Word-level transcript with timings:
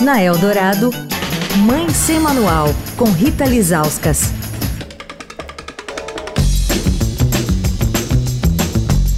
Na 0.00 0.20
Eldorado, 0.20 0.90
Mãe 1.64 1.88
Sem 1.88 2.18
Manual, 2.18 2.66
com 2.96 3.04
Rita 3.04 3.44
Lizauskas. 3.44 4.32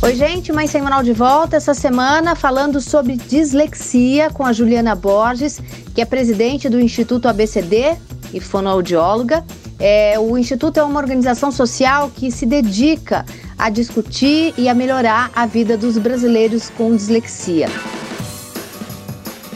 Oi, 0.03 0.15
gente, 0.15 0.53
Mãe 0.53 0.67
Sem 0.67 0.83
Manual 0.83 1.03
de 1.03 1.15
volta 1.15 1.57
essa 1.57 1.73
semana 1.73 2.37
falando 2.37 2.79
sobre 2.81 3.17
dislexia 3.17 4.31
com 4.31 4.45
a 4.45 4.53
Juliana 4.53 4.95
Borges, 4.95 5.61
que 5.95 6.03
é 6.03 6.05
presidente 6.05 6.69
do 6.69 6.79
Instituto 6.79 7.27
ABCD 7.27 7.97
e 8.35 8.39
fonoaudióloga. 8.39 9.45
É, 9.79 10.19
o 10.19 10.37
Instituto 10.37 10.79
é 10.79 10.85
uma 10.85 11.01
organização 11.01 11.51
social 11.51 12.11
que 12.15 12.31
se 12.31 12.45
dedica 12.45 13.25
a 13.59 13.71
discutir 13.71 14.53
e 14.59 14.69
a 14.69 14.75
melhorar 14.75 15.31
a 15.35 15.47
vida 15.47 15.77
dos 15.77 15.97
brasileiros 15.97 16.69
com 16.69 16.95
dislexia. 16.95 17.69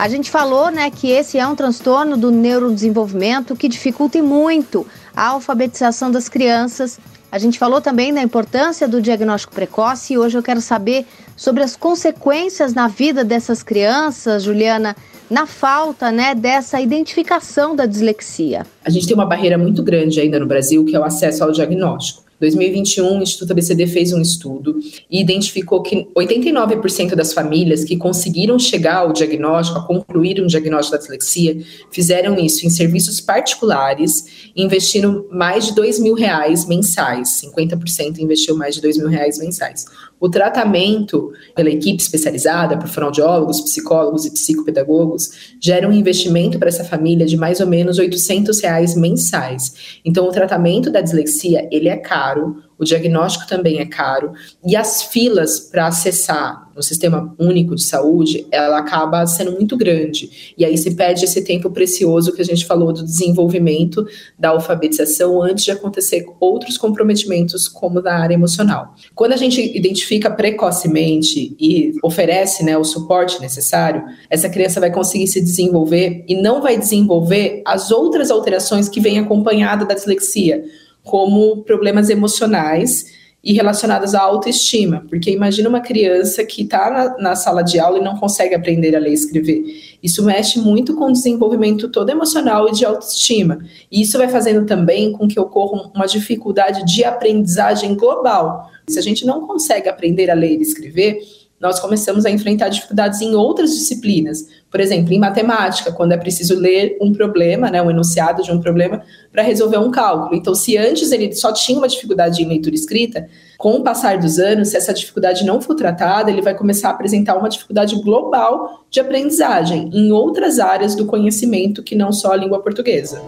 A 0.00 0.08
gente 0.08 0.30
falou 0.30 0.70
né, 0.70 0.90
que 0.90 1.10
esse 1.10 1.36
é 1.36 1.46
um 1.46 1.54
transtorno 1.54 2.16
do 2.16 2.30
neurodesenvolvimento 2.30 3.54
que 3.54 3.68
dificulta 3.68 4.22
muito 4.22 4.86
a 5.14 5.26
alfabetização 5.26 6.10
das 6.10 6.26
crianças. 6.26 6.98
A 7.30 7.38
gente 7.38 7.58
falou 7.58 7.82
também 7.82 8.10
da 8.10 8.22
importância 8.22 8.88
do 8.88 9.02
diagnóstico 9.02 9.54
precoce 9.54 10.14
e 10.14 10.18
hoje 10.18 10.38
eu 10.38 10.42
quero 10.42 10.62
saber 10.62 11.04
sobre 11.36 11.62
as 11.62 11.76
consequências 11.76 12.72
na 12.72 12.88
vida 12.88 13.22
dessas 13.22 13.62
crianças, 13.62 14.42
Juliana, 14.42 14.96
na 15.28 15.44
falta 15.44 16.10
né, 16.10 16.34
dessa 16.34 16.80
identificação 16.80 17.76
da 17.76 17.84
dislexia. 17.84 18.66
A 18.82 18.88
gente 18.88 19.06
tem 19.06 19.14
uma 19.14 19.26
barreira 19.26 19.58
muito 19.58 19.82
grande 19.82 20.18
ainda 20.18 20.40
no 20.40 20.46
Brasil, 20.46 20.82
que 20.82 20.96
é 20.96 20.98
o 20.98 21.04
acesso 21.04 21.44
ao 21.44 21.52
diagnóstico. 21.52 22.29
2021, 22.40 23.18
o 23.18 23.22
Instituto 23.22 23.50
ABCD 23.52 23.86
fez 23.86 24.12
um 24.12 24.20
estudo 24.20 24.80
e 25.10 25.20
identificou 25.20 25.82
que 25.82 26.06
89% 26.16 27.14
das 27.14 27.34
famílias 27.34 27.84
que 27.84 27.96
conseguiram 27.96 28.58
chegar 28.58 28.96
ao 28.96 29.12
diagnóstico, 29.12 29.78
a 29.78 29.86
concluir 29.86 30.42
um 30.42 30.46
diagnóstico 30.46 30.96
da 30.96 31.02
dislexia, 31.02 31.60
fizeram 31.90 32.38
isso 32.38 32.66
em 32.66 32.70
serviços 32.70 33.20
particulares, 33.20 34.50
investindo 34.56 35.28
mais 35.30 35.66
de 35.66 35.74
dois 35.74 35.98
mil 35.98 36.14
reais 36.14 36.66
mensais. 36.66 37.40
50% 37.44 38.18
investiu 38.18 38.56
mais 38.56 38.74
de 38.74 38.80
dois 38.80 38.96
mil 38.96 39.08
reais 39.08 39.38
mensais. 39.38 39.84
O 40.20 40.28
tratamento 40.28 41.32
pela 41.56 41.70
equipe 41.70 42.02
especializada, 42.02 42.76
por 42.76 42.88
fonoaudiólogos, 42.88 43.62
psicólogos 43.62 44.26
e 44.26 44.30
psicopedagogos, 44.30 45.54
gera 45.58 45.88
um 45.88 45.92
investimento 45.92 46.58
para 46.58 46.68
essa 46.68 46.84
família 46.84 47.24
de 47.24 47.38
mais 47.38 47.58
ou 47.58 47.66
menos 47.66 47.98
800 47.98 48.60
reais 48.60 48.94
mensais. 48.94 50.00
Então, 50.04 50.28
o 50.28 50.30
tratamento 50.30 50.90
da 50.90 51.00
dislexia, 51.00 51.66
ele 51.72 51.88
é 51.88 51.96
caro, 51.96 52.29
o 52.38 52.84
diagnóstico 52.84 53.46
também 53.46 53.78
é 53.78 53.84
caro 53.84 54.32
e 54.66 54.74
as 54.74 55.02
filas 55.02 55.60
para 55.60 55.86
acessar 55.86 56.70
no 56.74 56.82
sistema 56.82 57.34
único 57.38 57.74
de 57.74 57.82
saúde, 57.82 58.46
ela 58.50 58.78
acaba 58.78 59.26
sendo 59.26 59.52
muito 59.52 59.76
grande. 59.76 60.54
E 60.56 60.64
aí 60.64 60.78
se 60.78 60.94
perde 60.94 61.26
esse 61.26 61.44
tempo 61.44 61.70
precioso 61.70 62.32
que 62.32 62.40
a 62.40 62.44
gente 62.44 62.64
falou 62.64 62.90
do 62.90 63.04
desenvolvimento 63.04 64.06
da 64.38 64.48
alfabetização 64.48 65.42
antes 65.42 65.64
de 65.64 65.72
acontecer 65.72 66.24
outros 66.40 66.78
comprometimentos 66.78 67.68
como 67.68 68.00
na 68.00 68.14
área 68.14 68.32
emocional. 68.32 68.94
Quando 69.14 69.34
a 69.34 69.36
gente 69.36 69.60
identifica 69.76 70.30
precocemente 70.30 71.54
e 71.60 71.92
oferece 72.02 72.64
né, 72.64 72.78
o 72.78 72.84
suporte 72.84 73.38
necessário, 73.42 74.02
essa 74.30 74.48
criança 74.48 74.80
vai 74.80 74.90
conseguir 74.90 75.26
se 75.26 75.42
desenvolver 75.42 76.24
e 76.26 76.34
não 76.34 76.62
vai 76.62 76.78
desenvolver 76.78 77.62
as 77.66 77.90
outras 77.90 78.30
alterações 78.30 78.88
que 78.88 79.00
vêm 79.00 79.18
acompanhada 79.18 79.84
da 79.84 79.92
dislexia 79.92 80.64
como 81.02 81.62
problemas 81.64 82.10
emocionais 82.10 83.18
e 83.42 83.54
relacionados 83.54 84.14
à 84.14 84.20
autoestima, 84.20 85.04
porque 85.08 85.30
imagina 85.30 85.68
uma 85.68 85.80
criança 85.80 86.44
que 86.44 86.62
está 86.62 86.90
na, 86.90 87.30
na, 87.30 87.36
sala 87.36 87.62
de 87.62 87.80
aula 87.80 87.98
e 87.98 88.02
não 88.02 88.18
consegue 88.18 88.54
aprender 88.54 88.94
a 88.94 88.98
ler 88.98 89.10
e 89.10 89.14
escrever. 89.14 89.64
Isso 90.02 90.22
mexe 90.22 90.58
muito 90.58 90.94
com 90.94 91.06
o 91.06 91.12
desenvolvimento 91.12 91.88
todo 91.88 92.10
emocional 92.10 92.68
e 92.68 92.72
de 92.72 92.84
autoestima. 92.84 93.58
E 93.90 94.02
isso 94.02 94.18
vai 94.18 94.28
fazendo 94.28 94.66
também 94.66 95.12
com 95.12 95.26
que 95.26 95.40
ocorra 95.40 95.90
uma 95.94 96.06
dificuldade 96.06 96.84
de 96.84 97.02
aprendizagem 97.02 97.94
global. 97.94 98.70
Se 98.86 98.98
a 98.98 99.02
gente 99.02 99.24
não 99.24 99.46
consegue 99.46 99.88
aprender 99.88 100.30
a 100.30 100.34
ler 100.34 100.58
e 100.58 100.62
escrever, 100.62 101.22
nós 101.60 101.78
começamos 101.78 102.24
a 102.24 102.30
enfrentar 102.30 102.70
dificuldades 102.70 103.20
em 103.20 103.34
outras 103.34 103.72
disciplinas. 103.72 104.48
Por 104.70 104.80
exemplo, 104.80 105.12
em 105.12 105.18
matemática, 105.18 105.92
quando 105.92 106.12
é 106.12 106.16
preciso 106.16 106.58
ler 106.58 106.96
um 107.02 107.12
problema, 107.12 107.70
né, 107.70 107.82
um 107.82 107.90
enunciado 107.90 108.42
de 108.42 108.50
um 108.50 108.58
problema, 108.58 109.02
para 109.30 109.42
resolver 109.42 109.76
um 109.76 109.90
cálculo. 109.90 110.34
Então, 110.34 110.54
se 110.54 110.78
antes 110.78 111.12
ele 111.12 111.32
só 111.34 111.52
tinha 111.52 111.76
uma 111.76 111.86
dificuldade 111.86 112.42
em 112.42 112.48
leitura 112.48 112.74
escrita, 112.74 113.28
com 113.58 113.72
o 113.72 113.82
passar 113.82 114.16
dos 114.16 114.38
anos, 114.38 114.68
se 114.68 114.76
essa 114.78 114.94
dificuldade 114.94 115.44
não 115.44 115.60
for 115.60 115.74
tratada, 115.74 116.30
ele 116.30 116.40
vai 116.40 116.56
começar 116.56 116.88
a 116.88 116.92
apresentar 116.92 117.36
uma 117.36 117.48
dificuldade 117.50 117.94
global 118.00 118.86
de 118.90 118.98
aprendizagem 118.98 119.90
em 119.92 120.10
outras 120.10 120.58
áreas 120.58 120.94
do 120.94 121.04
conhecimento 121.04 121.82
que 121.82 121.94
não 121.94 122.10
só 122.10 122.32
a 122.32 122.36
língua 122.36 122.60
portuguesa. 122.60 123.20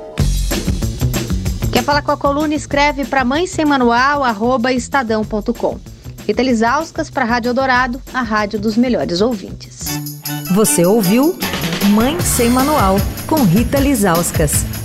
Quer 1.70 1.82
falar 1.82 2.00
com 2.00 2.12
a 2.12 2.16
coluna? 2.16 2.54
Escreve 2.54 3.04
para 3.04 3.24
mãe 3.24 3.46
sem 3.46 3.66
manual, 3.66 4.22
estadão.com. 4.70 5.91
Rita 6.26 6.42
Lisauskas 6.42 7.10
para 7.10 7.24
a 7.24 7.26
Rádio 7.26 7.50
Eldorado, 7.50 8.00
a 8.14 8.22
rádio 8.22 8.58
dos 8.58 8.76
melhores 8.76 9.20
ouvintes. 9.20 10.00
Você 10.54 10.84
ouviu 10.86 11.36
Mãe 11.90 12.20
Sem 12.20 12.48
Manual, 12.48 12.96
com 13.26 13.42
Rita 13.42 13.78
Lisauskas. 13.80 14.81